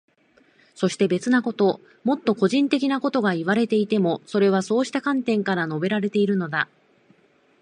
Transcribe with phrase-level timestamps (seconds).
[0.73, 6.67] そして、別なこと、もっと個人的なことがいわれていても、それはそうした観点から述べられているのだ。